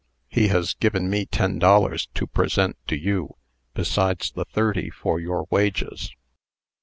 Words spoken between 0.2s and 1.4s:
He has given me